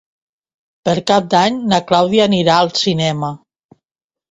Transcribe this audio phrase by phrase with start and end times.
[0.89, 3.33] Per Cap d'Any na Clàudia anirà al cinema.